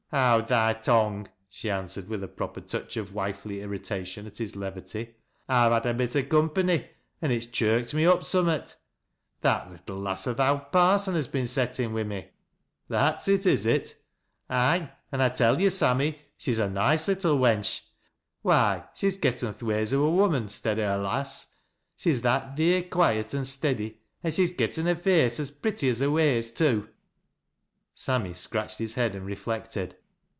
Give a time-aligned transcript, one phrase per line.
[0.11, 5.15] "Howd thy tongue," she answered with a proper touch of wifely irritation at his levity."
[5.47, 6.85] I've had a bit o' com pany
[7.21, 8.75] an' it's chirked me up summat.
[9.39, 12.27] That little lass o th' owd parson has been settin wi' me."
[12.89, 13.95] "That's it, is it?""
[14.49, 17.79] Aye, an' I tell yo' Sammy, she's a noice little wench.
[18.41, 21.53] Why, she's getten th' ways o' a woman, stead o' a lasis,—
[21.95, 25.49] she's that theer quoiet an' steady, an' she's getten a face a?
[25.53, 26.89] pretty as her ways, too."
[27.95, 29.95] Saramy scratched his head and reflected.